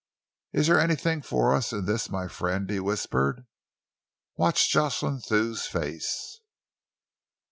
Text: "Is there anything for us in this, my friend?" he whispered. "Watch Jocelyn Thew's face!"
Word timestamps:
"Is 0.51 0.65
there 0.65 0.79
anything 0.79 1.21
for 1.21 1.53
us 1.53 1.71
in 1.71 1.85
this, 1.85 2.09
my 2.09 2.27
friend?" 2.27 2.67
he 2.71 2.79
whispered. 2.79 3.45
"Watch 4.35 4.67
Jocelyn 4.71 5.19
Thew's 5.21 5.67
face!" 5.67 6.39